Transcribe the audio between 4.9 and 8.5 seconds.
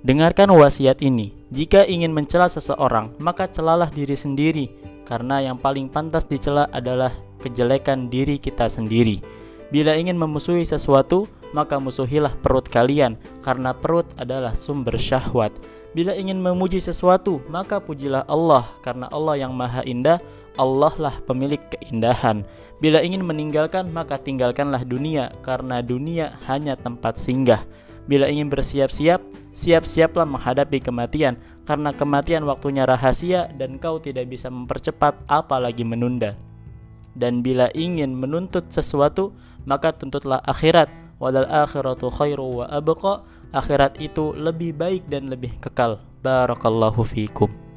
karena yang paling pantas dicela adalah kejelekan diri